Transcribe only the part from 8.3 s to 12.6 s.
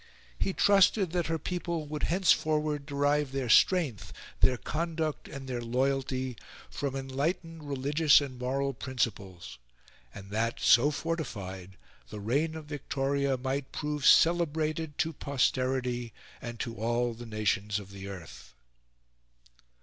moral principles, and that, so fortified, the reign